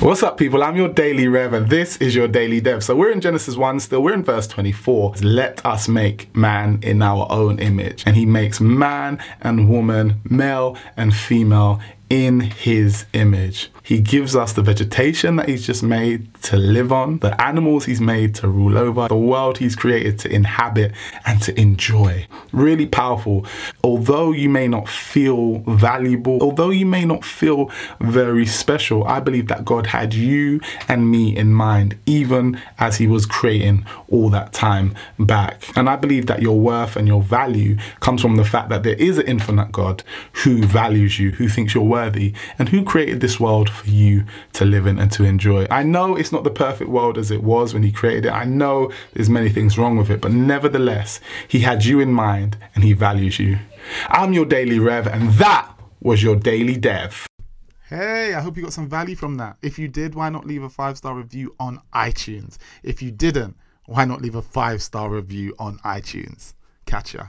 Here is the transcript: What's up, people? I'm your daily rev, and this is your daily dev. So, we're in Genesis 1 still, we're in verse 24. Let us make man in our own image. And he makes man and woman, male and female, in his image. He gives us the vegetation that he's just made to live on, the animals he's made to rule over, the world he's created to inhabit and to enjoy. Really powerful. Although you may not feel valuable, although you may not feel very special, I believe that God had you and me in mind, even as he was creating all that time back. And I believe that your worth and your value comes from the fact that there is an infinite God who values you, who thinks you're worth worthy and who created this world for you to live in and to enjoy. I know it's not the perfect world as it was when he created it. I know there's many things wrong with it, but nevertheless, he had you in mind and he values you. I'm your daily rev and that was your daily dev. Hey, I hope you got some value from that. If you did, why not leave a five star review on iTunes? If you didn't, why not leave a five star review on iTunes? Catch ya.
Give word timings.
What's 0.00 0.22
up, 0.22 0.38
people? 0.38 0.62
I'm 0.62 0.76
your 0.76 0.88
daily 0.88 1.26
rev, 1.26 1.52
and 1.52 1.68
this 1.68 1.96
is 1.96 2.14
your 2.14 2.28
daily 2.28 2.60
dev. 2.60 2.84
So, 2.84 2.94
we're 2.94 3.10
in 3.10 3.20
Genesis 3.20 3.56
1 3.56 3.80
still, 3.80 4.00
we're 4.00 4.14
in 4.14 4.22
verse 4.22 4.46
24. 4.46 5.14
Let 5.22 5.66
us 5.66 5.88
make 5.88 6.34
man 6.36 6.78
in 6.82 7.02
our 7.02 7.26
own 7.30 7.58
image. 7.58 8.04
And 8.06 8.14
he 8.14 8.24
makes 8.24 8.60
man 8.60 9.20
and 9.40 9.68
woman, 9.68 10.20
male 10.22 10.78
and 10.96 11.12
female, 11.12 11.80
in 12.10 12.40
his 12.40 13.06
image. 13.12 13.70
He 13.82 14.00
gives 14.00 14.36
us 14.36 14.52
the 14.52 14.62
vegetation 14.62 15.36
that 15.36 15.48
he's 15.48 15.66
just 15.66 15.82
made 15.82 16.34
to 16.42 16.56
live 16.58 16.92
on, 16.92 17.18
the 17.20 17.40
animals 17.42 17.86
he's 17.86 18.02
made 18.02 18.34
to 18.36 18.48
rule 18.48 18.76
over, 18.76 19.08
the 19.08 19.16
world 19.16 19.58
he's 19.58 19.74
created 19.74 20.18
to 20.20 20.30
inhabit 20.30 20.92
and 21.24 21.40
to 21.42 21.58
enjoy. 21.58 22.26
Really 22.52 22.86
powerful. 22.86 23.46
Although 23.82 24.32
you 24.32 24.50
may 24.50 24.68
not 24.68 24.88
feel 24.88 25.60
valuable, 25.60 26.38
although 26.42 26.68
you 26.68 26.84
may 26.84 27.06
not 27.06 27.24
feel 27.24 27.70
very 28.00 28.44
special, 28.44 29.04
I 29.04 29.20
believe 29.20 29.48
that 29.48 29.64
God 29.64 29.86
had 29.86 30.12
you 30.12 30.60
and 30.86 31.10
me 31.10 31.34
in 31.34 31.52
mind, 31.54 31.98
even 32.04 32.60
as 32.78 32.98
he 32.98 33.06
was 33.06 33.24
creating 33.24 33.86
all 34.10 34.28
that 34.30 34.52
time 34.52 34.94
back. 35.18 35.62
And 35.76 35.88
I 35.88 35.96
believe 35.96 36.26
that 36.26 36.42
your 36.42 36.60
worth 36.60 36.94
and 36.94 37.08
your 37.08 37.22
value 37.22 37.78
comes 38.00 38.20
from 38.20 38.36
the 38.36 38.44
fact 38.44 38.68
that 38.68 38.82
there 38.82 38.96
is 38.96 39.16
an 39.16 39.26
infinite 39.26 39.72
God 39.72 40.02
who 40.44 40.62
values 40.62 41.18
you, 41.18 41.30
who 41.32 41.48
thinks 41.48 41.74
you're 41.74 41.84
worth 41.84 41.97
worthy 41.98 42.32
and 42.58 42.68
who 42.68 42.84
created 42.84 43.20
this 43.20 43.40
world 43.40 43.68
for 43.68 43.88
you 43.88 44.24
to 44.52 44.64
live 44.64 44.86
in 44.86 44.98
and 45.00 45.10
to 45.12 45.24
enjoy. 45.24 45.66
I 45.70 45.82
know 45.82 46.16
it's 46.16 46.30
not 46.32 46.44
the 46.44 46.58
perfect 46.66 46.90
world 46.90 47.18
as 47.18 47.30
it 47.30 47.42
was 47.42 47.74
when 47.74 47.82
he 47.82 47.90
created 47.90 48.26
it. 48.26 48.32
I 48.32 48.44
know 48.44 48.92
there's 49.14 49.28
many 49.38 49.50
things 49.50 49.76
wrong 49.78 49.96
with 49.96 50.10
it, 50.10 50.20
but 50.20 50.32
nevertheless, 50.32 51.20
he 51.48 51.60
had 51.60 51.84
you 51.84 51.98
in 52.00 52.12
mind 52.12 52.56
and 52.74 52.84
he 52.84 52.92
values 52.92 53.38
you. 53.40 53.58
I'm 54.08 54.32
your 54.32 54.46
daily 54.46 54.78
rev 54.78 55.06
and 55.08 55.30
that 55.44 55.66
was 56.00 56.22
your 56.22 56.36
daily 56.36 56.76
dev. 56.76 57.26
Hey, 57.88 58.34
I 58.34 58.40
hope 58.40 58.56
you 58.56 58.62
got 58.62 58.72
some 58.80 58.88
value 58.88 59.16
from 59.16 59.36
that. 59.38 59.56
If 59.62 59.78
you 59.78 59.88
did, 59.88 60.14
why 60.14 60.28
not 60.28 60.46
leave 60.46 60.62
a 60.62 60.68
five 60.68 60.96
star 60.96 61.14
review 61.14 61.56
on 61.58 61.80
iTunes? 61.94 62.58
If 62.82 63.02
you 63.02 63.10
didn't, 63.10 63.56
why 63.86 64.04
not 64.04 64.22
leave 64.22 64.36
a 64.36 64.42
five 64.42 64.82
star 64.82 65.08
review 65.10 65.54
on 65.58 65.78
iTunes? 65.78 66.54
Catch 66.86 67.14
ya. 67.14 67.24